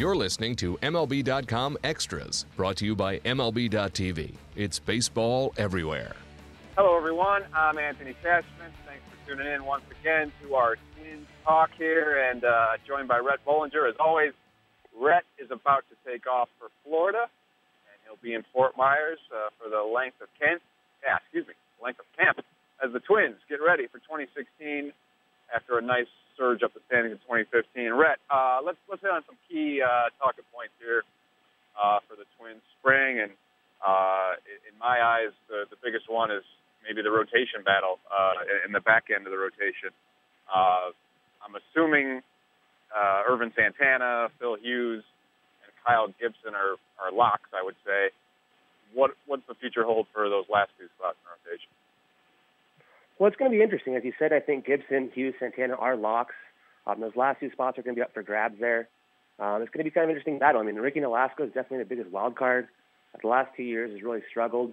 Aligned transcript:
You're 0.00 0.16
listening 0.16 0.56
to 0.56 0.78
MLB.com 0.78 1.76
Extras, 1.84 2.46
brought 2.56 2.76
to 2.78 2.86
you 2.86 2.96
by 2.96 3.18
MLB.tv. 3.18 4.32
It's 4.56 4.78
baseball 4.78 5.52
everywhere. 5.58 6.16
Hello, 6.74 6.96
everyone. 6.96 7.42
I'm 7.52 7.76
Anthony 7.76 8.14
Cashman. 8.22 8.72
Thanks 8.86 9.02
for 9.10 9.28
tuning 9.28 9.52
in 9.52 9.62
once 9.62 9.82
again 10.00 10.32
to 10.40 10.54
our 10.54 10.76
Twins 10.96 11.26
Talk 11.44 11.68
here, 11.76 12.30
and 12.30 12.42
uh, 12.42 12.80
joined 12.88 13.08
by 13.08 13.18
Rhett 13.18 13.44
Bollinger. 13.44 13.86
As 13.90 13.94
always, 14.00 14.32
Rhett 14.98 15.24
is 15.38 15.50
about 15.50 15.84
to 15.90 16.10
take 16.10 16.26
off 16.26 16.48
for 16.58 16.68
Florida, 16.82 17.28
and 17.28 18.00
he'll 18.06 18.22
be 18.22 18.32
in 18.32 18.42
Fort 18.54 18.78
Myers 18.78 19.18
uh, 19.30 19.50
for 19.62 19.68
the 19.68 19.82
length 19.82 20.22
of 20.22 20.28
camp. 20.40 20.62
Yeah, 21.04 21.18
excuse 21.20 21.46
me, 21.46 21.52
length 21.84 22.00
of 22.00 22.06
camp 22.16 22.40
as 22.82 22.90
the 22.94 23.00
Twins 23.00 23.36
get 23.50 23.60
ready 23.60 23.86
for 23.86 23.98
2016 23.98 24.94
after 25.54 25.78
a 25.78 25.82
nice 25.82 26.10
surge 26.36 26.62
up 26.62 26.72
the 26.74 26.80
standings 26.88 27.12
in 27.14 27.20
2015. 27.28 27.92
Rhett, 27.92 28.18
uh, 28.30 28.60
let's 28.64 28.78
let's 28.88 29.02
hit 29.02 29.10
on 29.10 29.22
some 29.26 29.36
key 29.48 29.82
uh, 29.82 30.08
talking 30.18 30.44
points 30.54 30.74
here 30.80 31.04
uh, 31.76 32.00
for 32.08 32.16
the 32.16 32.24
Twins 32.38 32.62
spring, 32.80 33.20
and 33.20 33.32
uh, 33.84 34.36
in 34.68 34.74
my 34.80 35.00
eyes, 35.00 35.32
the, 35.48 35.64
the 35.70 35.76
biggest 35.84 36.08
one 36.08 36.30
is 36.30 36.44
maybe 36.84 37.02
the 37.02 37.12
rotation 37.12 37.60
battle 37.64 38.00
uh, 38.08 38.40
in 38.64 38.72
the 38.72 38.80
back 38.80 39.12
end 39.12 39.26
of 39.26 39.32
the 39.32 39.38
rotation. 39.38 39.92
Uh, 40.48 40.92
I'm 41.44 41.54
assuming 41.56 42.22
uh, 42.92 43.28
Ervin 43.28 43.52
Santana, 43.56 44.28
Phil 44.40 44.56
Hughes, 44.56 45.04
and 45.64 45.72
Kyle 45.84 46.08
Gibson 46.20 46.56
are, 46.56 46.76
are 47.00 47.12
locks. 47.12 47.48
I 47.52 47.62
would 47.64 47.76
say. 47.84 48.10
What 48.92 49.12
what's 49.26 49.46
the 49.46 49.54
future 49.54 49.84
hold 49.84 50.06
for 50.12 50.28
those 50.28 50.46
last 50.50 50.72
two 50.78 50.90
spots 50.98 51.16
in 51.22 51.30
rotation? 51.30 51.70
Well, 53.20 53.28
it's 53.28 53.36
going 53.36 53.50
to 53.50 53.56
be 53.56 53.62
interesting. 53.62 53.94
As 53.96 54.02
you 54.02 54.14
said, 54.18 54.32
I 54.32 54.40
think 54.40 54.64
Gibson, 54.64 55.10
Hughes, 55.14 55.34
Santana 55.38 55.74
are 55.74 55.94
locks. 55.94 56.34
Um, 56.86 57.02
those 57.02 57.14
last 57.14 57.38
two 57.38 57.50
spots 57.50 57.78
are 57.78 57.82
going 57.82 57.94
to 57.94 58.00
be 58.00 58.02
up 58.02 58.14
for 58.14 58.22
grabs 58.22 58.58
there. 58.58 58.88
Um, 59.38 59.60
it's 59.60 59.70
going 59.70 59.84
to 59.84 59.90
be 59.90 59.90
kind 59.90 60.04
of 60.04 60.08
an 60.08 60.16
interesting 60.16 60.38
battle. 60.38 60.62
I 60.62 60.64
mean, 60.64 60.76
Ricky 60.76 61.00
Nolasco 61.00 61.42
is 61.42 61.52
definitely 61.52 61.80
the 61.80 61.84
biggest 61.84 62.10
wild 62.10 62.34
card. 62.34 62.68
The 63.20 63.28
last 63.28 63.50
two 63.54 63.62
years 63.62 63.92
has 63.92 64.02
really 64.02 64.22
struggled. 64.30 64.72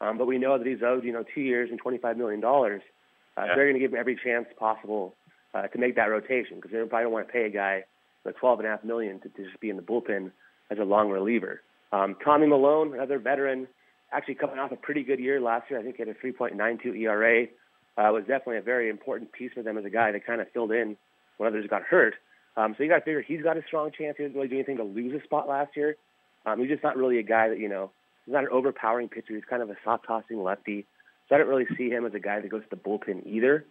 Um, 0.00 0.16
but 0.16 0.28
we 0.28 0.38
know 0.38 0.56
that 0.56 0.66
he's 0.66 0.78
owed, 0.80 1.02
you 1.02 1.12
know, 1.12 1.24
two 1.34 1.40
years 1.40 1.70
and 1.72 1.82
$25 1.82 2.16
million. 2.16 2.42
Uh, 2.44 2.48
yeah. 2.48 3.46
They're 3.56 3.64
going 3.64 3.74
to 3.74 3.80
give 3.80 3.92
him 3.92 3.98
every 3.98 4.16
chance 4.22 4.46
possible 4.56 5.16
uh, 5.52 5.66
to 5.66 5.78
make 5.78 5.96
that 5.96 6.04
rotation 6.04 6.56
because 6.56 6.70
they 6.70 6.78
probably 6.78 7.02
don't 7.02 7.12
want 7.12 7.26
to 7.26 7.32
pay 7.32 7.46
a 7.46 7.50
guy 7.50 7.82
like 8.24 8.36
12.5 8.40 8.84
million 8.84 9.18
to, 9.20 9.28
to 9.28 9.44
just 9.44 9.58
be 9.58 9.70
in 9.70 9.76
the 9.76 9.82
bullpen 9.82 10.30
as 10.70 10.78
a 10.78 10.84
long 10.84 11.10
reliever. 11.10 11.62
Um, 11.90 12.14
Tommy 12.24 12.46
Milone, 12.46 12.94
another 12.94 13.18
veteran, 13.18 13.66
actually 14.12 14.36
coming 14.36 14.60
off 14.60 14.70
a 14.70 14.76
pretty 14.76 15.02
good 15.02 15.18
year 15.18 15.40
last 15.40 15.68
year. 15.68 15.80
I 15.80 15.82
think 15.82 15.96
he 15.96 16.02
had 16.02 16.08
a 16.08 16.14
3.92 16.14 16.96
ERA 16.96 17.48
uh, 17.98 18.12
was 18.12 18.22
definitely 18.22 18.58
a 18.58 18.62
very 18.62 18.88
important 18.88 19.32
piece 19.32 19.52
for 19.52 19.62
them 19.62 19.76
as 19.76 19.84
a 19.84 19.90
guy 19.90 20.12
that 20.12 20.24
kind 20.24 20.40
of 20.40 20.46
filled 20.52 20.70
in 20.70 20.96
when 21.36 21.48
others 21.48 21.66
got 21.68 21.82
hurt. 21.82 22.14
Um, 22.56 22.74
so 22.76 22.84
you 22.84 22.88
got 22.88 23.00
to 23.00 23.04
figure 23.04 23.22
he's 23.22 23.42
got 23.42 23.56
a 23.56 23.62
strong 23.66 23.90
chance. 23.90 24.16
He 24.16 24.22
didn't 24.22 24.36
really 24.36 24.48
do 24.48 24.54
anything 24.54 24.76
to 24.76 24.84
lose 24.84 25.20
a 25.20 25.22
spot 25.24 25.48
last 25.48 25.76
year. 25.76 25.96
Um, 26.46 26.60
he's 26.60 26.68
just 26.68 26.82
not 26.82 26.96
really 26.96 27.18
a 27.18 27.22
guy 27.22 27.48
that 27.48 27.58
you 27.58 27.68
know. 27.68 27.90
He's 28.24 28.34
not 28.34 28.44
an 28.44 28.50
overpowering 28.52 29.08
pitcher. 29.08 29.34
He's 29.34 29.44
kind 29.48 29.62
of 29.62 29.70
a 29.70 29.76
soft 29.84 30.06
tossing 30.06 30.42
lefty. 30.42 30.86
So 31.28 31.34
I 31.34 31.38
don't 31.38 31.48
really 31.48 31.66
see 31.76 31.88
him 31.88 32.06
as 32.06 32.14
a 32.14 32.18
guy 32.20 32.40
that 32.40 32.48
goes 32.48 32.62
to 32.62 32.70
the 32.70 32.76
bullpen 32.76 33.26
either. 33.26 33.64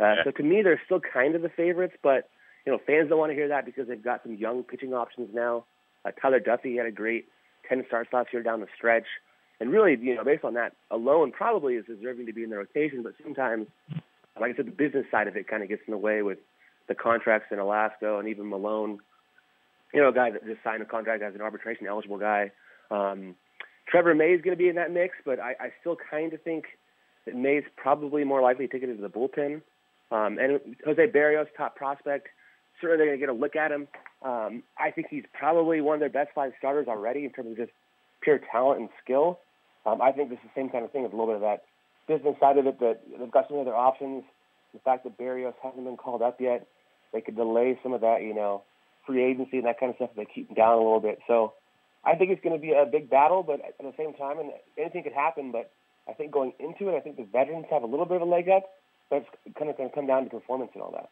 Uh, 0.00 0.04
yeah. 0.04 0.14
So 0.24 0.30
to 0.32 0.42
me, 0.42 0.62
they're 0.62 0.80
still 0.84 1.00
kind 1.00 1.34
of 1.34 1.42
the 1.42 1.48
favorites, 1.48 1.94
but 2.02 2.28
you 2.64 2.72
know, 2.72 2.78
fans 2.86 3.08
don't 3.08 3.18
want 3.18 3.30
to 3.30 3.34
hear 3.34 3.48
that 3.48 3.64
because 3.64 3.88
they've 3.88 4.02
got 4.02 4.22
some 4.22 4.34
young 4.34 4.62
pitching 4.62 4.92
options 4.92 5.30
now. 5.32 5.64
Uh, 6.04 6.10
Tyler 6.20 6.40
Duffey 6.40 6.76
had 6.76 6.86
a 6.86 6.90
great 6.90 7.26
10 7.68 7.84
starts 7.86 8.12
last 8.12 8.28
year 8.32 8.42
down 8.42 8.60
the 8.60 8.66
stretch 8.76 9.06
and 9.60 9.70
really, 9.70 9.96
you 10.00 10.14
know, 10.14 10.24
based 10.24 10.44
on 10.44 10.54
that 10.54 10.74
alone, 10.90 11.32
probably 11.32 11.74
is 11.74 11.84
deserving 11.86 12.26
to 12.26 12.32
be 12.32 12.44
in 12.44 12.50
the 12.50 12.56
rotation. 12.56 13.02
But 13.02 13.14
sometimes, 13.22 13.66
like 14.40 14.52
I 14.52 14.56
said, 14.56 14.66
the 14.66 14.70
business 14.70 15.06
side 15.10 15.26
of 15.26 15.36
it 15.36 15.48
kind 15.48 15.62
of 15.62 15.68
gets 15.68 15.82
in 15.86 15.92
the 15.92 15.98
way 15.98 16.22
with 16.22 16.38
the 16.86 16.94
contracts 16.94 17.48
Nolasco 17.52 18.18
and 18.18 18.28
even 18.28 18.48
Milone. 18.48 18.98
You 19.92 20.02
know, 20.02 20.08
a 20.08 20.12
guy 20.12 20.30
that 20.30 20.44
just 20.46 20.62
signed 20.62 20.82
a 20.82 20.86
contract 20.86 21.22
as 21.22 21.34
an 21.34 21.40
arbitration 21.40 21.86
eligible 21.86 22.18
guy. 22.18 22.52
Um, 22.90 23.34
Trevor 23.88 24.14
May 24.14 24.32
is 24.32 24.42
going 24.42 24.56
to 24.56 24.62
be 24.62 24.68
in 24.68 24.76
that 24.76 24.92
mix, 24.92 25.16
but 25.24 25.40
I, 25.40 25.54
I 25.58 25.72
still 25.80 25.96
kind 26.10 26.32
of 26.32 26.42
think 26.42 26.66
that 27.24 27.34
May's 27.34 27.64
probably 27.76 28.22
more 28.24 28.42
likely 28.42 28.68
to 28.68 28.76
it 28.76 28.82
into 28.82 29.02
the 29.02 29.08
bullpen. 29.08 29.62
Um, 30.10 30.38
and 30.38 30.76
Jose 30.84 31.06
Berrios, 31.08 31.46
top 31.56 31.76
prospect, 31.76 32.28
certainly 32.80 32.98
they're 32.98 33.06
going 33.06 33.18
to 33.18 33.26
get 33.26 33.28
a 33.28 33.38
look 33.38 33.56
at 33.56 33.72
him. 33.72 33.88
Um, 34.22 34.62
I 34.78 34.90
think 34.90 35.08
he's 35.10 35.24
probably 35.32 35.80
one 35.80 35.94
of 35.94 36.00
their 36.00 36.08
best 36.08 36.30
five 36.34 36.52
starters 36.58 36.86
already 36.88 37.24
in 37.24 37.30
terms 37.30 37.50
of 37.50 37.56
just 37.56 37.72
pure 38.22 38.40
talent 38.50 38.80
and 38.80 38.88
skill. 39.02 39.40
Um, 39.86 40.02
I 40.02 40.12
think 40.12 40.30
this 40.30 40.38
is 40.38 40.50
the 40.54 40.60
same 40.60 40.70
kind 40.70 40.84
of 40.84 40.92
thing. 40.92 41.04
It's 41.04 41.12
a 41.12 41.16
little 41.16 41.32
bit 41.32 41.42
of 41.42 41.48
that 41.48 41.64
business 42.08 42.36
side 42.40 42.58
of 42.58 42.66
it 42.66 42.80
that 42.80 43.00
they've 43.18 43.30
got 43.30 43.48
some 43.48 43.58
other 43.58 43.74
options. 43.74 44.24
The 44.72 44.80
fact 44.80 45.04
that 45.04 45.18
Berrios 45.18 45.54
hasn't 45.62 45.84
been 45.84 45.96
called 45.96 46.22
up 46.22 46.40
yet, 46.40 46.66
they 47.12 47.20
could 47.20 47.36
delay 47.36 47.78
some 47.82 47.92
of 47.92 48.00
that, 48.02 48.22
you 48.22 48.34
know, 48.34 48.62
free 49.06 49.24
agency 49.24 49.58
and 49.58 49.66
that 49.66 49.80
kind 49.80 49.90
of 49.90 49.96
stuff. 49.96 50.10
They 50.16 50.26
keep 50.26 50.48
them 50.48 50.56
down 50.56 50.74
a 50.74 50.82
little 50.82 51.00
bit. 51.00 51.20
So 51.26 51.54
I 52.04 52.14
think 52.14 52.30
it's 52.30 52.42
going 52.42 52.54
to 52.54 52.60
be 52.60 52.72
a 52.72 52.84
big 52.84 53.08
battle, 53.08 53.42
but 53.42 53.60
at 53.64 53.78
the 53.78 53.92
same 53.96 54.14
time, 54.14 54.38
and 54.38 54.50
anything 54.76 55.02
could 55.02 55.16
happen. 55.16 55.52
But 55.52 55.70
I 56.08 56.12
think 56.12 56.32
going 56.32 56.52
into 56.60 56.88
it, 56.92 56.96
I 56.96 57.00
think 57.00 57.16
the 57.16 57.24
veterans 57.24 57.66
have 57.70 57.82
a 57.82 57.86
little 57.86 58.06
bit 58.06 58.16
of 58.20 58.22
a 58.22 58.30
leg 58.30 58.48
up, 58.48 58.64
but 59.08 59.24
it's 59.24 59.56
kind 59.56 59.70
of 59.70 59.76
going 59.76 59.88
to 59.88 59.94
come 59.94 60.06
down 60.06 60.24
to 60.24 60.30
performance 60.30 60.70
and 60.74 60.82
all 60.82 60.92
that. 60.92 61.08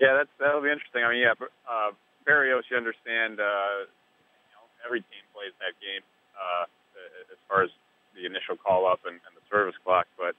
Yeah, 0.00 0.18
that's 0.18 0.32
that'll 0.40 0.64
be 0.64 0.72
interesting. 0.72 1.04
I 1.04 1.14
mean, 1.14 1.22
yeah, 1.22 1.38
uh, 1.68 1.94
Berrios, 2.26 2.66
you 2.70 2.76
understand, 2.76 3.38
uh, 3.38 3.86
you 3.86 4.52
know, 4.56 4.64
every 4.84 5.00
team 5.00 5.24
plays 5.30 5.54
that 5.62 5.78
game. 5.78 6.02
Uh, 6.34 6.66
far 7.52 7.68
as 7.68 7.72
the 8.16 8.24
initial 8.24 8.56
call 8.56 8.88
up 8.88 9.04
and, 9.04 9.20
and 9.28 9.32
the 9.36 9.44
service 9.52 9.76
clock. 9.84 10.08
But 10.16 10.32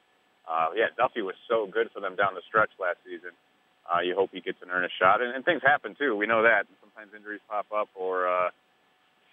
uh, 0.49 0.73
yeah, 0.73 0.89
Duffey 0.97 1.21
was 1.21 1.37
so 1.45 1.69
good 1.69 1.93
for 1.93 2.01
them 2.01 2.17
down 2.17 2.33
the 2.33 2.41
stretch 2.49 2.73
last 2.81 2.97
season. 3.05 3.37
Uh, 3.85 4.01
you 4.01 4.15
hope 4.17 4.33
he 4.33 4.41
gets 4.41 4.57
an 4.65 4.73
earnest 4.73 4.97
shot, 4.97 5.21
and, 5.21 5.35
and 5.35 5.45
things 5.45 5.61
happen 5.61 5.93
too. 5.93 6.15
We 6.15 6.25
know 6.25 6.41
that. 6.41 6.65
And 6.65 6.75
sometimes 6.81 7.13
injuries 7.13 7.43
pop 7.45 7.67
up, 7.75 7.91
or 7.93 8.25
uh, 8.25 8.49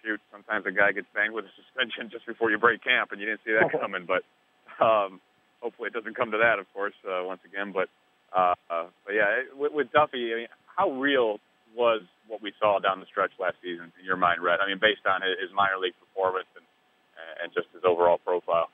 shoot, 0.03 0.19
sometimes 0.29 0.67
a 0.67 0.75
guy 0.75 0.91
gets 0.91 1.07
banged 1.15 1.33
with 1.33 1.45
a 1.47 1.53
suspension 1.55 2.11
just 2.11 2.27
before 2.27 2.51
you 2.51 2.59
break 2.59 2.83
camp, 2.83 3.11
and 3.11 3.19
you 3.19 3.25
didn't 3.25 3.41
see 3.47 3.55
that 3.55 3.71
coming. 3.81 4.05
But 4.05 4.21
um, 4.83 5.23
hopefully, 5.63 5.87
it 5.87 5.95
doesn't 5.95 6.19
come 6.19 6.35
to 6.35 6.39
that. 6.43 6.59
Of 6.59 6.67
course, 6.75 6.95
uh, 7.07 7.23
once 7.23 7.41
again, 7.47 7.71
but 7.71 7.87
uh, 8.35 8.55
uh, 8.69 8.87
but 9.07 9.15
yeah, 9.15 9.47
with, 9.55 9.71
with 9.71 9.87
Duffey, 9.95 10.35
I 10.35 10.35
mean, 10.45 10.51
how 10.67 10.91
real 10.99 11.39
was 11.75 12.03
what 12.27 12.41
we 12.43 12.51
saw 12.59 12.79
down 12.79 12.99
the 12.99 13.07
stretch 13.07 13.31
last 13.39 13.55
season 13.63 13.91
in 13.99 14.03
your 14.03 14.19
mind, 14.19 14.43
Rhett? 14.43 14.59
I 14.59 14.67
mean, 14.67 14.79
based 14.83 15.07
on 15.07 15.23
his 15.23 15.51
minor 15.55 15.79
league 15.79 15.95
performance 15.99 16.47
and 16.59 16.67
and 17.41 17.51
just 17.53 17.67
his 17.73 17.83
overall 17.85 18.17
profile? 18.17 18.69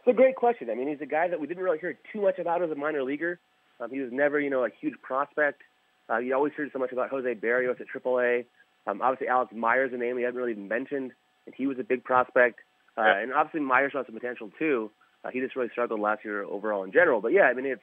It's 0.00 0.14
a 0.14 0.16
great 0.16 0.36
question. 0.36 0.70
I 0.70 0.74
mean, 0.74 0.88
he's 0.88 1.00
a 1.00 1.06
guy 1.06 1.28
that 1.28 1.40
we 1.40 1.46
didn't 1.46 1.62
really 1.62 1.78
hear 1.78 1.98
too 2.12 2.20
much 2.20 2.38
about 2.38 2.62
as 2.62 2.70
a 2.70 2.74
minor 2.74 3.02
leaguer. 3.02 3.40
Um, 3.80 3.90
he 3.90 4.00
was 4.00 4.10
never, 4.12 4.38
you 4.40 4.50
know, 4.50 4.64
a 4.64 4.70
huge 4.80 4.94
prospect. 5.02 5.62
Uh, 6.08 6.18
you 6.18 6.34
always 6.34 6.52
heard 6.52 6.70
so 6.72 6.78
much 6.78 6.92
about 6.92 7.10
Jose 7.10 7.34
Berrios 7.34 7.80
at 7.80 7.86
AAA. 7.88 8.44
Um, 8.86 9.02
obviously, 9.02 9.28
Alex 9.28 9.52
Myers, 9.54 9.90
a 9.92 9.96
name 9.96 10.14
we 10.14 10.22
hadn't 10.22 10.38
really 10.38 10.54
mentioned, 10.54 11.10
and 11.46 11.54
he 11.56 11.66
was 11.66 11.78
a 11.80 11.82
big 11.82 12.04
prospect. 12.04 12.60
Uh, 12.96 13.02
yeah. 13.02 13.18
And 13.18 13.32
obviously, 13.32 13.60
Myers 13.60 13.92
has 13.94 14.06
some 14.06 14.14
potential 14.14 14.50
too. 14.58 14.90
Uh, 15.24 15.30
he 15.32 15.40
just 15.40 15.56
really 15.56 15.70
struggled 15.70 16.00
last 16.00 16.24
year 16.24 16.44
overall 16.44 16.84
in 16.84 16.92
general. 16.92 17.20
But 17.20 17.32
yeah, 17.32 17.44
I 17.50 17.54
mean, 17.54 17.66
it's 17.66 17.82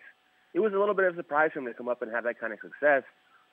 it 0.54 0.62
was 0.62 0.74
a 0.74 0.78
little 0.78 0.96
bit 0.96 1.06
of 1.06 1.16
a 1.16 1.18
surprise 1.18 1.52
for 1.54 1.60
him 1.60 1.66
to 1.66 1.74
come 1.74 1.90
up 1.90 2.02
and 2.02 2.12
have 2.12 2.24
that 2.24 2.40
kind 2.40 2.54
of 2.54 2.60
success. 2.62 3.04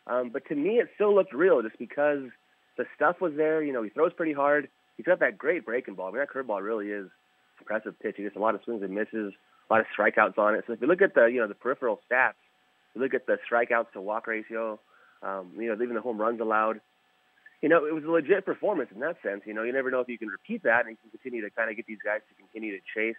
Um, 0.06 0.30
but 0.32 0.46
to 0.48 0.54
me, 0.54 0.78
it 0.78 0.88
still 0.94 1.14
looked 1.14 1.34
real 1.34 1.60
just 1.62 1.78
because 1.78 2.30
the 2.76 2.84
stuff 2.94 3.20
was 3.20 3.32
there. 3.36 3.62
You 3.62 3.72
know, 3.72 3.82
he 3.82 3.90
throws 3.90 4.12
pretty 4.12 4.32
hard 4.32 4.68
he's 5.00 5.06
got 5.06 5.20
that 5.20 5.38
great 5.38 5.64
breaking 5.64 5.94
ball. 5.94 6.08
I 6.08 6.10
mean, 6.10 6.20
that 6.20 6.28
curveball 6.28 6.62
really 6.62 6.88
is 6.88 7.08
impressive 7.58 7.98
pitch. 8.00 8.16
He 8.18 8.22
gets 8.22 8.36
a 8.36 8.38
lot 8.38 8.54
of 8.54 8.60
swings 8.64 8.82
and 8.82 8.94
misses, 8.94 9.32
a 9.70 9.72
lot 9.72 9.80
of 9.80 9.86
strikeouts 9.96 10.36
on 10.36 10.54
it. 10.54 10.64
So 10.66 10.74
if 10.74 10.80
you 10.82 10.86
look 10.86 11.00
at 11.00 11.14
the 11.14 11.24
you 11.24 11.40
know 11.40 11.48
the 11.48 11.54
peripheral 11.54 12.00
stats, 12.10 12.34
you 12.94 13.00
look 13.00 13.14
at 13.14 13.26
the 13.26 13.38
strikeouts 13.50 13.92
to 13.94 14.00
walk 14.02 14.26
ratio, 14.26 14.78
um, 15.22 15.52
you 15.56 15.68
know 15.68 15.82
even 15.82 15.94
the 15.94 16.02
home 16.02 16.20
runs 16.20 16.40
allowed. 16.40 16.82
You 17.62 17.70
know, 17.70 17.86
it 17.86 17.94
was 17.94 18.04
a 18.04 18.10
legit 18.10 18.44
performance 18.44 18.90
in 18.94 19.00
that 19.00 19.16
sense. 19.22 19.42
You 19.46 19.54
know, 19.54 19.62
you 19.62 19.72
never 19.72 19.90
know 19.90 20.00
if 20.00 20.08
you 20.08 20.18
can 20.18 20.28
repeat 20.28 20.62
that 20.64 20.86
and 20.86 20.90
you 20.90 20.96
can 20.96 21.10
continue 21.10 21.42
to 21.42 21.50
kind 21.50 21.70
of 21.70 21.76
get 21.76 21.86
these 21.86 21.98
guys 22.04 22.20
to 22.28 22.34
continue 22.34 22.72
to 22.76 22.82
chase 22.94 23.16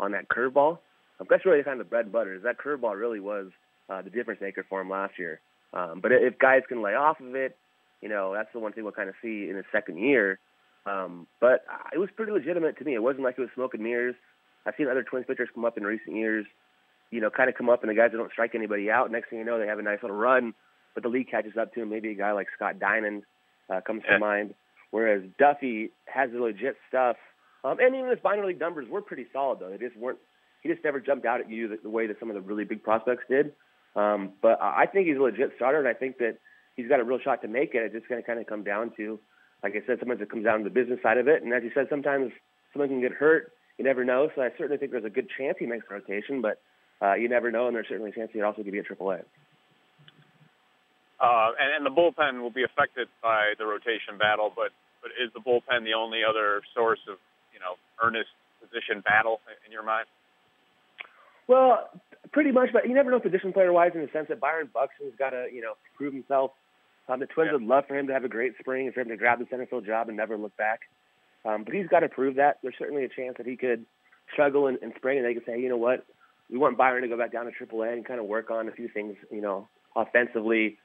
on 0.00 0.12
that 0.12 0.28
curveball. 0.28 0.78
Um, 1.20 1.26
that's 1.28 1.44
really 1.46 1.62
kind 1.62 1.80
of 1.80 1.86
the 1.86 1.90
bread 1.90 2.06
and 2.06 2.12
butter. 2.12 2.34
Is 2.34 2.42
that 2.42 2.56
curveball 2.58 2.98
really 2.98 3.20
was 3.20 3.48
uh, 3.88 4.02
the 4.02 4.10
difference 4.10 4.40
maker 4.40 4.64
for 4.68 4.80
him 4.80 4.90
last 4.90 5.18
year. 5.18 5.40
Um, 5.74 6.00
but 6.00 6.12
if 6.12 6.38
guys 6.38 6.62
can 6.68 6.82
lay 6.82 6.94
off 6.94 7.20
of 7.20 7.34
it, 7.34 7.56
you 8.00 8.08
know, 8.08 8.34
that's 8.34 8.48
the 8.52 8.58
one 8.58 8.72
thing 8.72 8.84
we'll 8.84 8.92
kind 8.92 9.08
of 9.08 9.14
see 9.22 9.48
in 9.48 9.56
his 9.56 9.64
second 9.72 9.98
year. 9.98 10.38
Um, 10.84 11.26
but 11.40 11.64
it 11.92 11.98
was 11.98 12.08
pretty 12.16 12.32
legitimate 12.32 12.78
to 12.78 12.84
me. 12.84 12.94
It 12.94 13.02
wasn't 13.02 13.24
like 13.24 13.36
it 13.38 13.40
was 13.40 13.50
smoke 13.54 13.74
and 13.74 13.82
mirrors. 13.82 14.16
I've 14.66 14.74
seen 14.76 14.88
other 14.88 15.02
Twins 15.02 15.26
pitchers 15.26 15.48
come 15.54 15.64
up 15.64 15.76
in 15.76 15.84
recent 15.84 16.16
years, 16.16 16.46
you 17.10 17.20
know, 17.20 17.30
kind 17.30 17.48
of 17.48 17.56
come 17.56 17.68
up 17.68 17.82
and 17.82 17.90
the 17.90 17.94
guys 17.94 18.10
that 18.12 18.18
don't 18.18 18.32
strike 18.32 18.54
anybody 18.54 18.90
out. 18.90 19.10
Next 19.10 19.30
thing 19.30 19.38
you 19.38 19.44
know, 19.44 19.58
they 19.58 19.66
have 19.66 19.78
a 19.78 19.82
nice 19.82 19.98
little 20.02 20.16
run, 20.16 20.54
but 20.94 21.02
the 21.02 21.08
league 21.08 21.30
catches 21.30 21.56
up 21.60 21.72
to 21.74 21.80
them. 21.80 21.90
Maybe 21.90 22.10
a 22.10 22.14
guy 22.14 22.32
like 22.32 22.48
Scott 22.54 22.78
Diamond 22.78 23.22
uh, 23.70 23.80
comes 23.80 24.02
yeah. 24.06 24.14
to 24.14 24.18
mind. 24.18 24.54
Whereas 24.90 25.22
Duffey 25.40 25.90
has 26.06 26.30
the 26.32 26.38
legit 26.38 26.76
stuff, 26.88 27.16
um, 27.64 27.78
and 27.80 27.94
even 27.94 28.10
his 28.10 28.18
minor 28.22 28.44
league 28.44 28.60
numbers 28.60 28.86
were 28.90 29.00
pretty 29.00 29.26
solid 29.32 29.58
though. 29.60 29.70
They 29.70 29.78
just 29.78 29.96
weren't. 29.96 30.18
He 30.62 30.68
just 30.68 30.84
never 30.84 31.00
jumped 31.00 31.24
out 31.24 31.40
at 31.40 31.50
you 31.50 31.66
the, 31.68 31.78
the 31.82 31.88
way 31.88 32.06
that 32.06 32.20
some 32.20 32.28
of 32.28 32.34
the 32.34 32.42
really 32.42 32.64
big 32.64 32.82
prospects 32.82 33.24
did. 33.28 33.52
Um, 33.96 34.32
but 34.42 34.60
I 34.60 34.86
think 34.86 35.06
he's 35.08 35.16
a 35.16 35.20
legit 35.20 35.52
starter, 35.56 35.78
and 35.78 35.88
I 35.88 35.94
think 35.94 36.18
that 36.18 36.38
he's 36.76 36.88
got 36.88 37.00
a 37.00 37.04
real 37.04 37.18
shot 37.18 37.42
to 37.42 37.48
make 37.48 37.74
it. 37.74 37.82
It's 37.82 37.94
just 37.94 38.08
going 38.08 38.20
to 38.20 38.26
kind 38.26 38.38
of 38.38 38.46
come 38.46 38.64
down 38.64 38.92
to 38.96 39.18
like 39.62 39.74
I 39.74 39.86
said, 39.86 39.98
sometimes 40.00 40.20
it 40.20 40.30
comes 40.30 40.44
down 40.44 40.58
to 40.58 40.64
the 40.64 40.70
business 40.70 40.98
side 41.02 41.18
of 41.18 41.28
it. 41.28 41.42
And 41.42 41.52
as 41.52 41.62
you 41.62 41.70
said, 41.74 41.86
sometimes 41.88 42.32
someone 42.72 42.88
can 42.88 43.00
get 43.00 43.12
hurt. 43.12 43.52
You 43.78 43.84
never 43.84 44.04
know. 44.04 44.28
So 44.34 44.42
I 44.42 44.50
certainly 44.58 44.76
think 44.76 44.92
there's 44.92 45.04
a 45.04 45.10
good 45.10 45.28
chance 45.38 45.56
he 45.58 45.66
makes 45.66 45.86
the 45.88 45.94
rotation, 45.94 46.42
but 46.42 46.60
uh, 47.00 47.14
you 47.14 47.28
never 47.28 47.50
know. 47.50 47.66
And 47.66 47.76
there's 47.76 47.86
certainly 47.88 48.10
a 48.10 48.14
chance 48.14 48.30
he 48.32 48.42
also 48.42 48.62
could 48.62 48.72
be 48.72 48.78
at 48.78 48.86
AAA. 48.86 49.22
Uh, 51.22 51.54
and, 51.54 51.70
and 51.78 51.86
the 51.86 51.94
bullpen 51.94 52.42
will 52.42 52.50
be 52.50 52.64
affected 52.64 53.06
by 53.22 53.54
the 53.58 53.64
rotation 53.64 54.18
battle, 54.18 54.52
but 54.54 54.74
but 55.00 55.10
is 55.18 55.32
the 55.34 55.40
bullpen 55.40 55.84
the 55.84 55.94
only 55.94 56.20
other 56.28 56.62
source 56.74 56.98
of 57.08 57.18
you 57.54 57.60
know 57.60 57.78
earnest 58.02 58.30
position 58.60 59.02
battle 59.02 59.40
in 59.66 59.70
your 59.70 59.84
mind? 59.84 60.06
Well, 61.46 61.90
pretty 62.32 62.50
much, 62.50 62.70
but 62.72 62.88
you 62.88 62.94
never 62.94 63.10
know 63.10 63.20
position 63.20 63.52
player 63.52 63.72
wise 63.72 63.92
in 63.94 64.00
the 64.00 64.08
sense 64.12 64.28
that 64.28 64.40
Byron 64.40 64.70
Buxton's 64.72 65.14
got 65.16 65.30
to 65.30 65.46
you 65.52 65.62
know 65.62 65.74
prove 65.96 66.12
himself. 66.12 66.50
Um, 67.08 67.20
the 67.20 67.26
Twins 67.26 67.48
yeah. 67.48 67.58
would 67.58 67.66
love 67.66 67.84
for 67.86 67.96
him 67.96 68.06
to 68.06 68.12
have 68.12 68.24
a 68.24 68.28
great 68.28 68.52
spring 68.58 68.86
and 68.86 68.94
for 68.94 69.00
him 69.00 69.08
to 69.08 69.16
grab 69.16 69.38
the 69.38 69.46
center 69.50 69.66
field 69.66 69.86
job 69.86 70.08
and 70.08 70.16
never 70.16 70.36
look 70.36 70.56
back. 70.56 70.80
Um, 71.44 71.64
but 71.64 71.74
he's 71.74 71.88
got 71.88 72.00
to 72.00 72.08
prove 72.08 72.36
that. 72.36 72.58
There's 72.62 72.74
certainly 72.78 73.04
a 73.04 73.08
chance 73.08 73.34
that 73.38 73.46
he 73.46 73.56
could 73.56 73.84
struggle 74.32 74.68
in, 74.68 74.78
in 74.82 74.92
spring, 74.96 75.18
and 75.18 75.26
they 75.26 75.34
could 75.34 75.44
say, 75.44 75.60
you 75.60 75.68
know 75.68 75.76
what, 75.76 76.06
we 76.50 76.58
want 76.58 76.78
Byron 76.78 77.02
to 77.02 77.08
go 77.08 77.16
back 77.16 77.32
down 77.32 77.46
to 77.46 77.52
AAA 77.52 77.94
and 77.94 78.04
kind 78.04 78.20
of 78.20 78.26
work 78.26 78.50
on 78.50 78.68
a 78.68 78.72
few 78.72 78.88
things, 78.88 79.16
you 79.30 79.40
know, 79.40 79.68
offensively. 79.96 80.78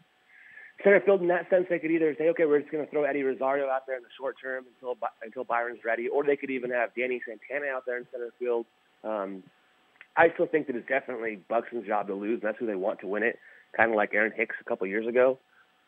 Center 0.83 1.01
field, 1.01 1.21
in 1.21 1.27
that 1.27 1.49
sense, 1.49 1.65
they 1.69 1.79
could 1.79 1.91
either 1.91 2.15
say, 2.17 2.29
okay, 2.29 2.45
we're 2.45 2.59
just 2.59 2.71
going 2.71 2.85
to 2.85 2.89
throw 2.89 3.03
Eddie 3.03 3.23
Rosario 3.23 3.67
out 3.67 3.87
there 3.87 3.97
in 3.97 4.03
the 4.03 4.09
short 4.17 4.35
term 4.41 4.65
until 4.75 4.95
until 5.23 5.43
Byron's 5.43 5.79
ready, 5.83 6.07
or 6.07 6.23
they 6.23 6.35
could 6.35 6.51
even 6.51 6.69
have 6.71 6.93
Danny 6.95 7.21
Santana 7.25 7.71
out 7.71 7.83
there 7.85 7.97
in 7.97 8.05
center 8.11 8.31
field. 8.37 8.65
Um, 9.03 9.43
I 10.15 10.29
still 10.33 10.45
think 10.47 10.67
that 10.67 10.75
it's 10.75 10.87
definitely 10.87 11.39
Buxton's 11.49 11.85
job 11.85 12.07
to 12.07 12.13
lose, 12.13 12.41
and 12.41 12.47
that's 12.47 12.59
who 12.59 12.65
they 12.67 12.75
want 12.75 12.99
to 12.99 13.07
win 13.07 13.23
it, 13.23 13.39
kind 13.75 13.89
of 13.89 13.95
like 13.95 14.13
Aaron 14.13 14.31
Hicks 14.35 14.55
a 14.61 14.63
couple 14.63 14.85
years 14.87 15.07
ago. 15.07 15.39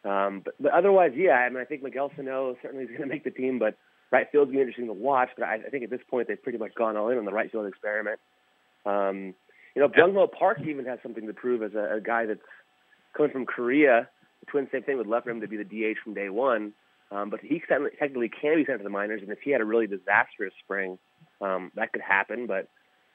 Um, 0.06 0.42
but, 0.44 0.54
but 0.60 0.72
otherwise, 0.72 1.12
yeah, 1.16 1.31
I 1.31 1.50
mean, 1.50 1.60
I 1.60 1.66
think 1.66 1.84
Miguel 1.84 2.12
Sano 2.16 2.56
certainly 2.62 2.86
is 2.86 2.90
going 2.90 3.01
to 3.01 3.07
make 3.07 3.24
the 3.24 3.31
team, 3.31 3.60
but 3.60 3.78
right 4.12 4.28
field's 4.31 4.51
be 4.51 4.60
interesting 4.60 4.88
to 4.88 4.94
watch. 4.94 5.30
But 5.38 5.46
I, 5.46 5.56
I 5.56 5.69
think 5.69 5.84
at 5.84 5.90
this 5.90 6.01
point 6.10 6.28
they've 6.28 6.42
pretty 6.42 6.57
much 6.57 6.74
gone 6.75 6.98
all 6.98 7.10
in 7.10 7.18
on 7.18 7.25
the 7.25 7.31
right 7.31 7.51
field 7.51 7.68
experiment. 7.68 8.19
Um, 8.86 9.34
you 9.75 9.81
know, 9.81 9.90
Byung 9.90 10.31
Park 10.31 10.60
even 10.68 10.86
has 10.86 11.00
something 11.04 11.28
to 11.28 11.34
prove 11.34 11.62
as 11.63 11.74
a, 11.74 11.98
a 11.98 12.01
guy 12.01 12.25
that's 12.25 12.40
coming 13.16 13.31
from 13.31 13.46
Korea. 13.46 14.07
The 14.40 14.46
Twins, 14.51 14.69
same 14.72 14.84
thing, 14.84 14.98
would 14.98 15.07
love 15.07 15.24
for 15.24 15.31
him 15.31 15.42
to 15.42 15.48
be 15.48 15.57
the 15.57 15.63
DH 15.63 15.98
from 16.04 16.13
day 16.13 16.30
one. 16.30 16.74
Um, 17.12 17.30
but 17.30 17.40
he 17.42 17.62
technically 17.68 18.30
can 18.30 18.56
be 18.56 18.66
sent 18.66 18.80
to 18.80 18.84
the 18.84 18.90
minors, 18.90 19.22
and 19.24 19.31
if 19.31 19.40
he 19.44 19.50
had 19.50 19.62
a 19.62 19.66
really 19.66 19.88
disastrous 19.88 20.54
spring, 20.63 21.00
um, 21.42 21.72
that 21.75 21.92
could 21.92 22.01
happen. 22.01 22.46
But 22.46 22.68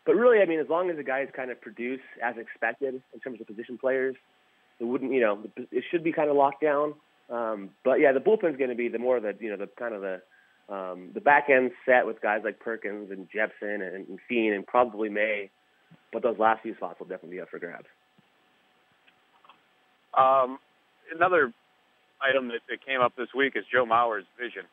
but 0.04 0.16
really, 0.16 0.42
I 0.42 0.46
mean, 0.46 0.58
as 0.58 0.68
long 0.68 0.90
as 0.90 0.96
the 0.96 1.04
guys 1.04 1.28
kind 1.34 1.50
of 1.50 1.60
produce 1.60 2.00
as 2.22 2.36
expected 2.36 3.00
in 3.14 3.20
terms 3.20 3.40
of 3.40 3.46
position 3.46 3.78
players, 3.78 4.16
it 4.80 4.84
wouldn't, 4.84 5.12
you 5.12 5.20
know, 5.20 5.42
it 5.56 5.84
should 5.90 6.04
be 6.04 6.12
kind 6.12 6.30
of 6.30 6.36
locked 6.36 6.62
down. 6.62 6.94
Um, 7.30 7.70
but 7.84 8.00
yeah, 8.00 8.12
the 8.12 8.20
bullpen's 8.20 8.56
going 8.56 8.70
to 8.70 8.76
be 8.76 8.88
the 8.88 8.98
more 8.98 9.20
the, 9.20 9.34
you 9.40 9.50
know, 9.50 9.56
the 9.56 9.68
kind 9.78 9.94
of 9.94 10.02
the, 10.02 10.20
um, 10.68 11.10
the 11.14 11.20
back 11.20 11.48
end 11.50 11.72
set 11.86 12.06
with 12.06 12.20
guys 12.20 12.40
like 12.44 12.58
Perkins 12.60 13.10
and 13.10 13.28
Jepsen 13.30 13.86
and, 13.86 14.06
and 14.08 14.18
Fien 14.30 14.54
and 14.54 14.66
probably 14.66 15.08
May, 15.08 15.50
but 16.12 16.22
those 16.22 16.38
last 16.38 16.62
few 16.62 16.74
spots 16.76 16.98
will 16.98 17.06
definitely 17.06 17.36
be 17.36 17.40
up 17.40 17.48
for 17.48 17.58
grabs. 17.58 17.86
Um, 20.16 20.58
another 21.14 21.52
item 22.22 22.48
that, 22.48 22.60
that 22.68 22.84
came 22.84 23.00
up 23.00 23.14
this 23.16 23.28
week 23.36 23.54
is 23.56 23.64
Joe 23.70 23.84
Mauer's 23.84 24.24
vision. 24.38 24.64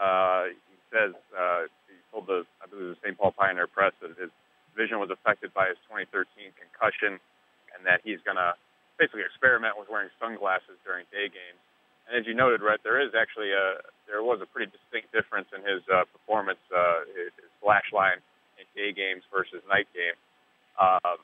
Uh, 0.00 0.52
he 0.68 0.76
says 0.92 1.14
uh, 1.36 1.62
he 1.88 1.96
told 2.10 2.26
the 2.26 2.44
I 2.62 2.68
believe 2.68 2.94
the 2.94 2.96
St. 3.02 3.16
Paul 3.16 3.32
Pioneer 3.32 3.66
Press 3.66 3.92
that 4.00 4.10
his 4.20 4.30
vision 4.76 4.98
was 4.98 5.10
affected 5.10 5.52
by 5.54 5.68
his 5.68 5.76
2013 5.88 6.52
concussion, 6.56 7.20
and 7.76 7.80
that 7.84 8.00
he's 8.04 8.20
going 8.24 8.36
to 8.36 8.54
basically 8.98 9.22
experiment 9.22 9.78
with 9.78 9.88
wearing 9.88 10.10
sunglasses 10.20 10.76
during 10.84 11.04
day 11.10 11.28
games. 11.28 11.60
And 12.08 12.18
as 12.18 12.26
you 12.26 12.34
noted, 12.34 12.60
Rhett, 12.60 12.82
there 12.82 13.00
is 13.00 13.14
actually 13.14 13.52
a 13.52 13.80
there 14.10 14.22
was 14.22 14.42
a 14.42 14.48
pretty 14.48 14.70
distinct 14.70 15.14
difference 15.14 15.48
in 15.54 15.62
his 15.62 15.80
uh, 15.88 16.04
performance, 16.10 16.60
uh, 16.74 17.06
his 17.14 17.32
slash 17.62 17.88
line 17.92 18.20
in 18.58 18.66
day 18.74 18.92
games 18.92 19.22
versus 19.32 19.62
night 19.70 19.86
game. 19.94 20.18
Uh, 20.76 21.16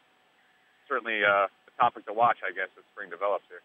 certainly 0.88 1.20
uh, 1.24 1.50
a 1.50 1.72
topic 1.76 2.06
to 2.06 2.14
watch, 2.14 2.38
I 2.46 2.54
guess, 2.54 2.70
as 2.78 2.84
spring 2.92 3.10
develops 3.10 3.44
here. 3.48 3.60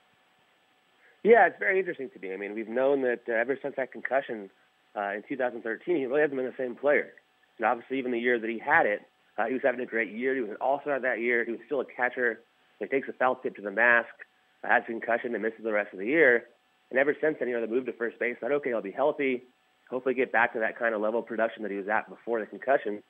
Yeah, 1.24 1.48
it's 1.48 1.60
very 1.60 1.80
interesting 1.80 2.10
to 2.12 2.20
me. 2.20 2.34
I 2.34 2.38
mean, 2.38 2.54
we've 2.54 2.68
known 2.68 3.02
that 3.04 3.22
uh, 3.30 3.34
ever 3.34 3.58
since 3.62 3.76
that 3.78 3.92
concussion 3.92 4.50
uh, 4.96 5.16
in 5.16 5.24
2013, 5.28 5.96
he 5.96 6.06
really 6.06 6.22
hasn't 6.22 6.36
been 6.36 6.46
the 6.46 6.54
same 6.58 6.76
player. 6.76 7.14
And 7.58 7.66
obviously, 7.66 7.98
even 7.98 8.12
the 8.12 8.20
year 8.20 8.40
that 8.40 8.50
he 8.50 8.60
had 8.60 8.86
it, 8.86 9.02
uh, 9.38 9.46
he 9.46 9.54
was 9.54 9.62
having 9.64 9.80
a 9.80 9.86
great 9.86 10.12
year. 10.12 10.36
He 10.36 10.42
was 10.42 10.50
an 10.50 10.58
all-star 10.60 11.00
that 11.00 11.20
year. 11.22 11.46
He 11.46 11.52
was 11.52 11.62
still 11.66 11.82
a 11.82 11.86
catcher. 11.86 12.42
He 12.80 12.86
takes 12.86 13.08
a 13.08 13.14
foul 13.14 13.36
tip 13.36 13.56
to 13.56 13.62
the 13.62 13.72
mask, 13.72 14.10
has 14.64 14.84
a 14.84 14.92
concussion, 14.92 15.34
and 15.34 15.44
misses 15.44 15.64
the 15.64 15.72
rest 15.72 15.94
of 15.94 16.00
the 16.00 16.06
year. 16.06 16.46
And 16.90 17.00
ever 17.00 17.16
since 17.20 17.38
then, 17.40 17.48
you 17.48 17.56
know, 17.56 17.62
the 17.62 17.72
move 17.72 17.86
to 17.86 17.94
first 17.94 18.20
base, 18.20 18.36
thought, 18.40 18.52
okay, 18.52 18.74
I'll 18.74 18.82
be 18.82 18.92
healthy, 18.92 19.44
hopefully 19.90 20.16
get 20.16 20.32
back 20.32 20.54
to 20.54 20.60
that 20.60 20.78
kind 20.78 20.94
of 20.94 21.02
level 21.02 21.20
of 21.22 21.26
production 21.26 21.64
that 21.64 21.72
he 21.72 21.78
was 21.78 21.88
at 21.88 22.10
before 22.10 22.40
the 22.40 22.46
concussion. 22.46 22.94
In 22.96 23.04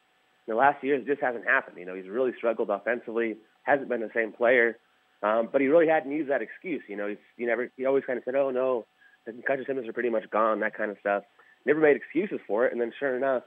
the 0.47 0.55
last 0.55 0.83
years, 0.83 1.01
it 1.01 1.07
just 1.07 1.21
hasn't 1.21 1.45
happened. 1.45 1.77
You 1.77 1.85
know, 1.85 1.95
he's 1.95 2.07
really 2.07 2.31
struggled 2.37 2.69
offensively, 2.69 3.37
hasn't 3.63 3.89
been 3.89 4.01
the 4.01 4.11
same 4.13 4.31
player. 4.31 4.77
Um, 5.21 5.47
but 5.51 5.61
he 5.61 5.67
really 5.67 5.87
hadn't 5.87 6.11
used 6.11 6.29
that 6.29 6.41
excuse. 6.41 6.83
You 6.87 6.97
know, 6.97 7.07
he's, 7.07 7.17
he 7.37 7.45
never, 7.45 7.71
he 7.77 7.85
always 7.85 8.03
kind 8.05 8.17
of 8.17 8.25
said, 8.25 8.35
oh 8.35 8.51
no, 8.51 8.85
the 9.25 9.31
concussion 9.31 9.63
symptoms 9.65 9.87
are 9.87 9.93
pretty 9.93 10.09
much 10.09 10.29
gone, 10.29 10.59
that 10.59 10.75
kind 10.75 10.91
of 10.91 10.97
stuff. 10.99 11.23
Never 11.65 11.79
made 11.79 11.95
excuses 11.95 12.39
for 12.45 12.65
it. 12.65 12.73
And 12.73 12.81
then 12.81 12.91
sure 12.99 13.15
enough, 13.15 13.43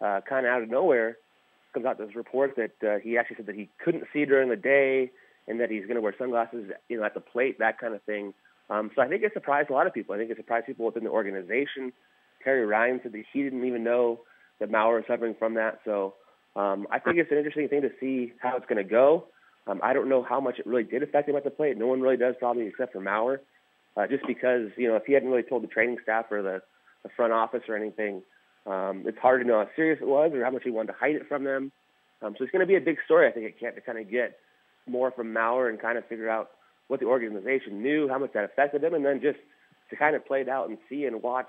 uh, 0.00 0.20
kind 0.28 0.46
of 0.46 0.52
out 0.52 0.62
of 0.62 0.68
nowhere, 0.68 1.16
comes 1.72 1.86
out 1.86 1.96
this 1.96 2.14
report 2.16 2.56
that 2.56 2.86
uh, 2.86 2.98
he 2.98 3.16
actually 3.16 3.36
said 3.36 3.46
that 3.46 3.54
he 3.54 3.68
couldn't 3.82 4.04
see 4.12 4.24
during 4.24 4.48
the 4.48 4.56
day 4.56 5.10
and 5.48 5.60
that 5.60 5.70
he's 5.70 5.82
going 5.82 5.96
to 5.96 6.00
wear 6.00 6.14
sunglasses, 6.18 6.70
you 6.88 6.98
know, 6.98 7.04
at 7.04 7.14
the 7.14 7.20
plate, 7.20 7.58
that 7.58 7.78
kind 7.78 7.94
of 7.94 8.02
thing. 8.02 8.32
Um, 8.70 8.90
so 8.94 9.02
I 9.02 9.08
think 9.08 9.22
it 9.22 9.32
surprised 9.34 9.70
a 9.70 9.72
lot 9.72 9.86
of 9.86 9.94
people. 9.94 10.14
I 10.14 10.18
think 10.18 10.30
it 10.30 10.36
surprised 10.36 10.66
people 10.66 10.86
within 10.86 11.04
the 11.04 11.10
organization. 11.10 11.92
Terry 12.42 12.64
Ryan 12.64 13.00
said 13.02 13.12
that 13.12 13.24
he 13.32 13.42
didn't 13.42 13.64
even 13.64 13.84
know 13.84 14.20
that 14.60 14.70
Mauer 14.70 14.96
was 14.96 15.04
suffering 15.06 15.34
from 15.38 15.54
that. 15.54 15.80
So 15.84 16.14
um, 16.56 16.86
I 16.90 16.98
think 16.98 17.18
it's 17.18 17.30
an 17.30 17.38
interesting 17.38 17.68
thing 17.68 17.82
to 17.82 17.90
see 18.00 18.32
how 18.40 18.56
it's 18.56 18.66
going 18.66 18.82
to 18.82 18.88
go. 18.88 19.26
Um, 19.66 19.80
I 19.82 19.92
don't 19.92 20.08
know 20.08 20.22
how 20.22 20.40
much 20.40 20.58
it 20.58 20.66
really 20.66 20.84
did 20.84 21.02
affect 21.02 21.28
him 21.28 21.36
at 21.36 21.44
the 21.44 21.50
plate. 21.50 21.78
No 21.78 21.86
one 21.86 22.00
really 22.00 22.16
does, 22.16 22.34
probably 22.38 22.66
except 22.66 22.92
for 22.92 23.00
Mauer, 23.00 23.38
uh, 23.96 24.06
just 24.08 24.26
because 24.26 24.70
you 24.76 24.88
know 24.88 24.96
if 24.96 25.04
he 25.06 25.12
hadn't 25.12 25.28
really 25.28 25.44
told 25.44 25.62
the 25.62 25.68
training 25.68 25.98
staff 26.02 26.26
or 26.30 26.42
the, 26.42 26.62
the 27.04 27.10
front 27.16 27.32
office 27.32 27.62
or 27.68 27.76
anything, 27.76 28.22
um, 28.66 29.04
it's 29.06 29.18
hard 29.18 29.40
to 29.40 29.46
know 29.46 29.58
how 29.60 29.68
serious 29.76 30.00
it 30.00 30.08
was 30.08 30.32
or 30.34 30.44
how 30.44 30.50
much 30.50 30.62
he 30.64 30.70
wanted 30.70 30.92
to 30.92 30.98
hide 30.98 31.14
it 31.14 31.28
from 31.28 31.44
them. 31.44 31.70
Um, 32.22 32.34
so 32.36 32.44
it's 32.44 32.52
going 32.52 32.60
to 32.60 32.66
be 32.66 32.76
a 32.76 32.80
big 32.80 32.98
story, 33.04 33.28
I 33.28 33.32
think, 33.32 33.58
Kent 33.58 33.74
to 33.76 33.80
kind 33.80 33.98
of 33.98 34.10
get 34.10 34.36
more 34.86 35.10
from 35.10 35.32
Mauer 35.32 35.68
and 35.68 35.80
kind 35.80 35.98
of 35.98 36.06
figure 36.06 36.28
out 36.28 36.50
what 36.88 37.00
the 37.00 37.06
organization 37.06 37.82
knew, 37.82 38.08
how 38.08 38.18
much 38.18 38.32
that 38.34 38.44
affected 38.44 38.82
him, 38.82 38.94
and 38.94 39.04
then 39.04 39.20
just 39.20 39.38
to 39.90 39.96
kind 39.96 40.16
of 40.16 40.26
play 40.26 40.40
it 40.40 40.48
out 40.48 40.68
and 40.68 40.78
see 40.88 41.04
and 41.04 41.22
watch, 41.22 41.48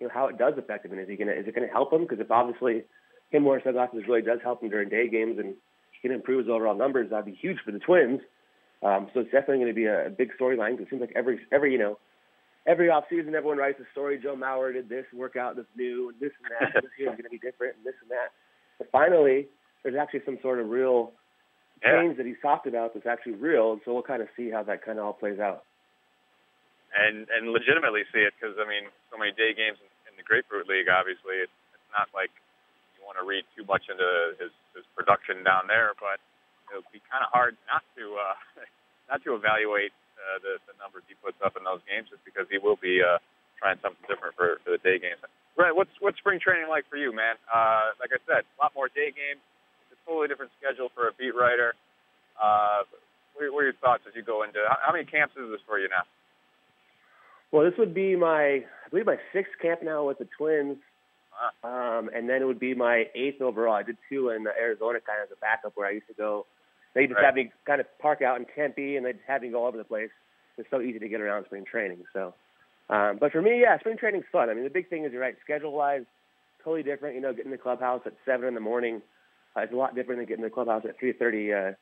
you 0.00 0.06
know, 0.06 0.12
how 0.12 0.26
it 0.26 0.38
does 0.38 0.54
affect 0.58 0.84
him. 0.84 0.92
And 0.92 1.00
is 1.00 1.08
he 1.08 1.16
to 1.16 1.22
is 1.30 1.46
it 1.46 1.54
going 1.54 1.66
to 1.66 1.72
help 1.72 1.92
him? 1.92 2.02
Because 2.02 2.20
if 2.20 2.30
obviously 2.30 2.84
him 3.30 3.44
wearing 3.44 3.62
sunglasses 3.64 4.04
really 4.08 4.22
does 4.22 4.40
help 4.42 4.62
him 4.62 4.70
during 4.70 4.88
day 4.88 5.08
games 5.08 5.38
and 5.38 5.54
he 5.92 6.08
can 6.08 6.12
improve 6.12 6.46
his 6.46 6.48
overall 6.48 6.76
numbers, 6.76 7.10
that'd 7.10 7.24
be 7.24 7.38
huge 7.40 7.58
for 7.64 7.72
the 7.72 7.78
Twins. 7.78 8.20
Um, 8.82 9.08
so 9.14 9.20
it's 9.20 9.30
definitely 9.30 9.58
going 9.58 9.68
to 9.68 9.74
be 9.74 9.86
a, 9.86 10.10
big 10.10 10.30
storyline. 10.38 10.78
It 10.78 10.88
seems 10.90 11.00
like 11.00 11.12
every 11.16 11.40
every 11.50 11.72
you 11.72 11.78
know 11.78 11.98
every 12.66 12.90
off 12.90 13.04
season, 13.08 13.34
everyone 13.34 13.58
writes 13.58 13.80
a 13.80 13.90
story. 13.92 14.18
Joe 14.22 14.36
Mauer 14.36 14.72
did 14.72 14.88
this 14.88 15.06
workout 15.14 15.56
that's 15.56 15.68
new, 15.76 16.10
and 16.10 16.20
this 16.20 16.32
and 16.42 16.52
that. 16.60 16.82
this 16.82 16.90
year 16.98 17.08
is 17.08 17.16
going 17.16 17.24
to 17.24 17.30
be 17.30 17.38
different, 17.38 17.76
and 17.76 17.84
this 17.84 17.94
and 18.02 18.10
that. 18.10 18.32
But 18.78 18.90
finally, 18.90 19.48
there's 19.82 19.96
actually 19.96 20.22
some 20.26 20.38
sort 20.42 20.60
of 20.60 20.68
real 20.68 21.12
change 21.84 22.16
yeah. 22.16 22.18
that 22.18 22.26
he's 22.26 22.40
talked 22.40 22.66
about 22.66 22.94
that's 22.94 23.06
actually 23.06 23.36
real. 23.36 23.76
And 23.76 23.80
so 23.84 23.92
we'll 23.92 24.06
kind 24.06 24.22
of 24.22 24.28
see 24.36 24.50
how 24.50 24.64
that 24.64 24.84
kind 24.84 24.98
of 24.98 25.04
all 25.04 25.12
plays 25.12 25.38
out. 25.38 25.64
And 26.94 27.26
and 27.28 27.50
legitimately 27.50 28.06
see 28.14 28.22
it 28.22 28.32
because 28.38 28.56
I 28.56 28.66
mean, 28.66 28.88
so 29.10 29.18
many 29.18 29.34
day 29.34 29.52
games 29.52 29.78
in, 29.82 29.90
in 30.08 30.12
the 30.16 30.22
Grapefruit 30.22 30.70
League. 30.70 30.86
Obviously, 30.86 31.42
it's, 31.42 31.58
it's 31.74 31.90
not 31.90 32.06
like 32.14 32.30
you 32.94 33.02
want 33.02 33.18
to 33.18 33.26
read 33.26 33.42
too 33.58 33.66
much 33.66 33.90
into 33.90 34.06
his 34.38 34.54
his 34.78 34.86
production 34.94 35.42
down 35.42 35.66
there, 35.66 35.92
but 35.98 36.22
it'll 36.70 36.86
be 36.94 37.02
kind 37.10 37.26
of 37.26 37.34
hard 37.34 37.58
not 37.66 37.82
to 37.98 38.14
uh, 38.14 38.38
not 39.10 39.20
to 39.26 39.34
evaluate 39.34 39.90
uh, 40.16 40.38
the, 40.40 40.62
the 40.70 40.74
numbers 40.78 41.02
he 41.10 41.18
puts 41.18 41.36
up 41.42 41.58
in 41.58 41.66
those 41.66 41.82
games 41.90 42.08
just 42.08 42.22
because 42.22 42.46
he 42.46 42.62
will 42.62 42.78
be 42.78 43.02
uh, 43.02 43.18
trying 43.58 43.78
something 43.82 44.06
different 44.06 44.38
for, 44.38 44.62
for 44.62 44.74
the 44.74 44.80
day 44.80 45.02
games. 45.02 45.20
Right, 45.54 45.74
what's 45.74 45.92
what's 46.02 46.18
spring 46.18 46.42
training 46.42 46.66
like 46.66 46.86
for 46.90 46.98
you, 46.98 47.14
man? 47.14 47.38
Uh, 47.46 47.94
like 48.02 48.10
I 48.10 48.18
said, 48.26 48.42
a 48.42 48.56
lot 48.58 48.74
more 48.74 48.90
day 48.90 49.14
games. 49.14 49.42
Totally 50.06 50.28
different 50.28 50.52
schedule 50.60 50.88
for 50.94 51.08
a 51.08 51.12
beat 51.18 51.34
writer. 51.34 51.74
Uh, 52.36 52.82
what, 53.34 53.44
are, 53.44 53.52
what 53.52 53.60
are 53.60 53.70
your 53.70 53.80
thoughts 53.80 54.02
as 54.06 54.14
you 54.14 54.22
go 54.22 54.42
into? 54.42 54.58
How, 54.68 54.92
many 54.92 55.04
camps 55.04 55.34
is 55.36 55.50
this 55.50 55.60
for 55.66 55.78
you 55.78 55.88
now? 55.88 56.04
Well, 57.52 57.64
this 57.64 57.78
would 57.78 57.94
be 57.94 58.16
my, 58.16 58.64
I 58.66 58.88
believe 58.90 59.06
my 59.06 59.18
sixth 59.32 59.52
camp 59.62 59.82
now 59.82 60.06
with 60.06 60.18
the 60.18 60.28
Twins, 60.36 60.76
um, 61.62 62.10
and 62.14 62.28
then 62.28 62.42
it 62.42 62.44
would 62.46 62.58
be 62.58 62.74
my 62.74 63.04
eighth 63.14 63.40
overall. 63.40 63.74
I 63.74 63.82
did 63.82 63.96
two 64.08 64.30
in 64.30 64.46
Arizona, 64.46 64.98
kind 65.00 65.22
of 65.22 65.30
as 65.30 65.36
a 65.36 65.40
backup, 65.40 65.72
where 65.76 65.86
I 65.86 65.92
used 65.92 66.08
to 66.08 66.14
go 66.14 66.46
they 66.94 67.06
just 67.06 67.16
right. 67.16 67.26
have 67.26 67.34
me 67.34 67.50
kind 67.66 67.80
of 67.80 67.86
park 67.98 68.22
out 68.22 68.38
in 68.38 68.46
Tempe, 68.54 68.96
and 68.96 69.04
they 69.04 69.12
just 69.12 69.24
have 69.26 69.42
me 69.42 69.50
go 69.50 69.62
all 69.62 69.68
over 69.68 69.76
the 69.76 69.84
place. 69.84 70.10
It's 70.56 70.68
so 70.70 70.80
easy 70.80 71.00
to 71.00 71.08
get 71.08 71.20
around 71.20 71.44
spring 71.46 71.64
training. 71.68 72.04
So, 72.12 72.34
um, 72.88 73.18
but 73.18 73.32
for 73.32 73.42
me, 73.42 73.60
yeah, 73.60 73.78
spring 73.80 73.96
training's 73.98 74.24
fun. 74.30 74.48
I 74.48 74.54
mean, 74.54 74.62
the 74.62 74.70
big 74.70 74.88
thing 74.88 75.04
is 75.04 75.12
you're 75.12 75.20
right. 75.20 75.34
Schedule-wise, 75.42 76.04
totally 76.62 76.84
different. 76.84 77.16
You 77.16 77.20
know, 77.20 77.32
getting 77.32 77.50
the 77.50 77.58
clubhouse 77.58 78.02
at 78.06 78.12
seven 78.24 78.46
in 78.46 78.54
the 78.54 78.60
morning 78.60 79.02
uh, 79.56 79.62
is 79.62 79.70
a 79.72 79.76
lot 79.76 79.94
different 79.94 80.20
than 80.20 80.26
getting 80.26 80.42
to 80.42 80.48
the 80.48 80.54
clubhouse 80.54 80.84
at 80.84 81.00
3:30 81.00 81.72
uh, 81.72 81.74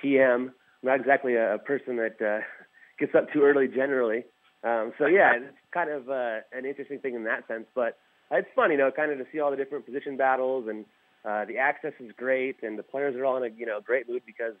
p.m. 0.00 0.52
I'm 0.82 0.88
not 0.88 1.00
exactly 1.00 1.34
a, 1.34 1.54
a 1.54 1.58
person 1.58 1.96
that 1.96 2.20
uh, 2.20 2.40
gets 2.98 3.14
up 3.14 3.32
too 3.32 3.42
early 3.42 3.68
generally. 3.68 4.24
Um, 4.64 4.92
so 4.98 5.06
yeah, 5.06 5.32
it's 5.36 5.56
kind 5.72 5.90
of 5.90 6.08
uh, 6.08 6.38
an 6.52 6.64
interesting 6.64 6.98
thing 6.98 7.14
in 7.14 7.24
that 7.24 7.46
sense. 7.48 7.66
But 7.74 7.98
it's 8.30 8.48
fun, 8.56 8.70
you 8.70 8.76
know, 8.76 8.90
kind 8.90 9.12
of 9.12 9.18
to 9.18 9.26
see 9.32 9.40
all 9.40 9.50
the 9.50 9.56
different 9.56 9.86
position 9.86 10.16
battles 10.16 10.66
and 10.68 10.84
uh, 11.26 11.44
the 11.44 11.58
access 11.58 11.92
is 11.98 12.12
great, 12.16 12.56
and 12.62 12.78
the 12.78 12.84
players 12.84 13.16
are 13.16 13.24
all 13.24 13.36
in 13.36 13.42
a 13.42 13.54
you 13.54 13.66
know 13.66 13.80
great 13.80 14.08
mood 14.08 14.22
because 14.24 14.54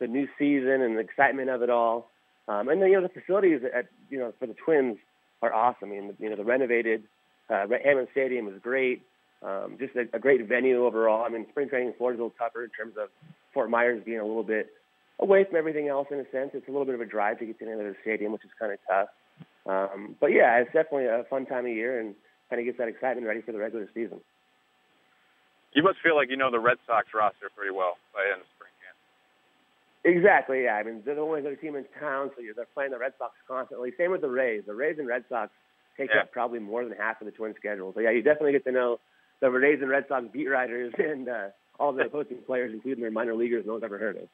the 0.00 0.06
new 0.06 0.28
season 0.38 0.80
and 0.80 0.96
the 0.96 1.00
excitement 1.00 1.50
of 1.50 1.62
it 1.62 1.70
all. 1.70 2.10
Um, 2.46 2.68
and 2.68 2.80
then 2.80 2.90
you 2.90 3.00
know 3.00 3.08
the 3.08 3.20
facilities 3.20 3.62
at 3.74 3.86
you 4.10 4.18
know 4.18 4.32
for 4.38 4.46
the 4.46 4.54
Twins 4.54 4.98
are 5.42 5.52
awesome. 5.52 5.90
I 5.90 5.94
mean, 5.96 6.14
you 6.20 6.30
know 6.30 6.36
the 6.36 6.44
renovated 6.44 7.02
uh, 7.50 7.66
Hammond 7.84 8.08
Stadium 8.12 8.46
is 8.48 8.54
great. 8.62 9.02
Um, 9.44 9.76
just 9.78 9.94
a, 9.94 10.08
a 10.16 10.18
great 10.18 10.46
venue 10.48 10.86
overall. 10.86 11.24
I 11.24 11.28
mean, 11.28 11.46
spring 11.50 11.68
training 11.68 11.88
in 11.88 11.94
Florida 11.94 12.16
is 12.16 12.20
a 12.20 12.24
little 12.24 12.38
tougher 12.38 12.64
in 12.64 12.70
terms 12.70 12.94
of 12.98 13.08
Fort 13.52 13.68
Myers 13.68 14.02
being 14.04 14.18
a 14.18 14.24
little 14.24 14.42
bit 14.42 14.72
away 15.20 15.44
from 15.44 15.56
everything 15.56 15.88
else 15.88 16.08
in 16.10 16.18
a 16.18 16.24
sense. 16.32 16.50
It's 16.54 16.66
a 16.66 16.70
little 16.70 16.86
bit 16.86 16.94
of 16.94 17.02
a 17.02 17.06
drive 17.06 17.38
to 17.40 17.46
get 17.46 17.58
to 17.58 17.64
the 17.66 17.70
end 17.70 17.80
of 17.80 17.86
the 17.86 17.96
stadium, 18.00 18.32
which 18.32 18.44
is 18.44 18.50
kind 18.58 18.72
of 18.72 18.78
tough. 18.88 19.08
Um, 19.66 20.16
but 20.18 20.28
yeah, 20.28 20.56
it's 20.58 20.72
definitely 20.72 21.06
a 21.06 21.24
fun 21.28 21.44
time 21.44 21.66
of 21.66 21.72
year 21.72 22.00
and 22.00 22.14
kind 22.48 22.60
of 22.60 22.66
gets 22.66 22.78
that 22.78 22.88
excitement 22.88 23.26
ready 23.26 23.42
for 23.42 23.52
the 23.52 23.58
regular 23.58 23.88
season. 23.92 24.20
You 25.74 25.82
must 25.82 25.98
feel 26.02 26.16
like 26.16 26.30
you 26.30 26.36
know 26.36 26.50
the 26.50 26.60
Red 26.60 26.78
Sox 26.86 27.08
roster 27.12 27.50
pretty 27.54 27.74
well 27.74 27.98
by 28.14 28.24
the 28.24 28.32
end 28.32 28.40
of 28.40 28.46
spring 28.56 28.72
camp. 28.80 28.96
Exactly. 30.04 30.64
Yeah. 30.64 30.76
I 30.76 30.82
mean, 30.84 31.02
they're 31.04 31.16
the 31.16 31.20
only 31.20 31.40
other 31.40 31.56
team 31.56 31.76
in 31.76 31.84
town, 32.00 32.30
so 32.36 32.42
they're 32.54 32.66
playing 32.72 32.92
the 32.92 32.98
Red 32.98 33.12
Sox 33.18 33.34
constantly. 33.48 33.92
Same 33.98 34.12
with 34.12 34.20
the 34.20 34.28
Rays. 34.28 34.62
The 34.66 34.74
Rays 34.74 34.96
and 34.98 35.08
Red 35.08 35.24
Sox 35.28 35.50
take 35.96 36.10
yeah. 36.14 36.22
up 36.22 36.32
probably 36.32 36.60
more 36.60 36.84
than 36.84 36.96
half 36.96 37.20
of 37.20 37.26
the 37.26 37.32
Twins 37.32 37.56
schedule. 37.56 37.92
So 37.92 38.00
yeah, 38.00 38.10
you 38.10 38.22
definitely 38.22 38.52
get 38.52 38.64
to 38.64 38.72
know 38.72 39.00
the 39.44 39.50
Rays 39.50 39.78
and 39.82 39.90
Rhett 39.90 40.08
Sox 40.08 40.24
beat 40.32 40.48
writers 40.48 40.94
and 40.98 41.28
uh, 41.28 41.52
all 41.78 41.92
the 41.92 42.08
opposing 42.08 42.38
players, 42.46 42.72
including 42.72 43.02
their 43.02 43.12
minor 43.12 43.34
leaguers 43.34 43.64
no 43.66 43.72
one's 43.76 43.84
ever 43.84 43.98
heard 43.98 44.16
of. 44.16 44.28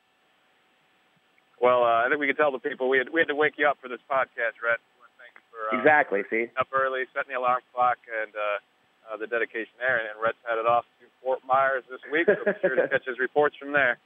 Well, 1.60 1.82
uh, 1.82 2.06
I 2.06 2.08
think 2.08 2.20
we 2.20 2.26
can 2.30 2.36
tell 2.36 2.52
the 2.52 2.62
people 2.62 2.88
we 2.88 2.98
had 2.98 3.10
we 3.10 3.20
had 3.20 3.28
to 3.28 3.34
wake 3.34 3.58
you 3.58 3.66
up 3.66 3.76
for 3.82 3.88
this 3.88 4.00
podcast, 4.08 4.56
Red. 4.62 4.78
Thank 5.18 5.34
you 5.34 5.44
for 5.50 5.60
uh, 5.60 5.78
exactly. 5.78 6.22
See, 6.30 6.46
up 6.56 6.68
early, 6.72 7.04
setting 7.12 7.34
the 7.34 7.38
alarm 7.38 7.60
clock, 7.74 7.98
and 8.08 8.32
uh, 8.32 9.12
uh, 9.12 9.16
the 9.18 9.26
dedication 9.26 9.74
there. 9.76 9.98
And, 9.98 10.08
and 10.14 10.16
Rhett's 10.22 10.40
headed 10.46 10.64
off 10.64 10.86
to 11.02 11.04
Fort 11.20 11.44
Myers 11.44 11.84
this 11.90 12.00
week, 12.08 12.30
so 12.30 12.40
be 12.46 12.56
sure 12.62 12.78
to 12.80 12.88
catch 12.88 13.04
his 13.04 13.18
reports 13.18 13.56
from 13.58 13.74
there. 13.74 13.98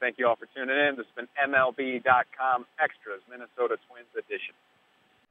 Thank 0.00 0.18
you 0.18 0.28
all 0.28 0.36
for 0.36 0.46
tuning 0.52 0.76
in. 0.76 1.00
This 1.00 1.06
has 1.08 1.16
been 1.16 1.30
MLB.com 1.38 2.66
Extras 2.76 3.24
Minnesota 3.30 3.80
Twins 3.88 4.12
edition. 4.12 4.52